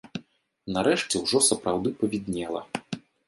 Нарэшце 0.77 1.15
ўжо 1.25 1.43
сапраўды 1.49 1.93
павіднела. 2.01 2.61